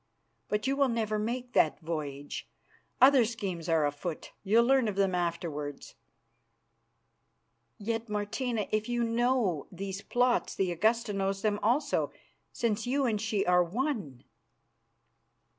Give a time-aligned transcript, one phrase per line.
[0.49, 2.49] But you will never make that voyage.
[2.99, 5.93] Other schemes are afoot; you'll learn of them afterwards."
[7.77, 12.11] "Yet, Martina, if you know these plots the Augusta knows them also,
[12.51, 14.23] since you and she are one."